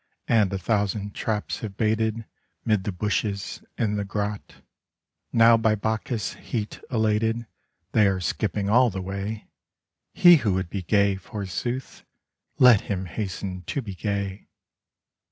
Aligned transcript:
And 0.27 0.51
a 0.51 0.57
thousand 0.57 1.13
traps 1.13 1.59
have 1.59 1.77
baited 1.77 2.25
Mid 2.65 2.85
the 2.85 2.91
bushes, 2.91 3.61
in 3.77 3.97
the 3.97 4.03
grot; 4.03 4.55
Now 5.31 5.57
by 5.57 5.75
Bacchus* 5.75 6.33
heat 6.33 6.81
elated 6.89 7.45
They 7.91 8.07
are 8.07 8.19
skipping 8.19 8.67
all 8.67 8.89
the 8.89 8.99
way: 8.99 9.47
He 10.11 10.37
who 10.37 10.53
would 10.55 10.71
be 10.71 10.81
gay, 10.81 11.17
forsooth, 11.17 12.03
Let 12.57 12.81
him 12.81 13.05
hasten 13.05 13.61
to 13.67 13.83
be 13.83 13.93
gay. 13.93 14.47